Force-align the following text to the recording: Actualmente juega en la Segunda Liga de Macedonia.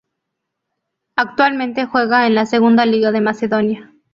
Actualmente 1.15 1.85
juega 1.85 2.25
en 2.25 2.33
la 2.33 2.47
Segunda 2.47 2.87
Liga 2.87 3.11
de 3.11 3.21
Macedonia. 3.21 3.93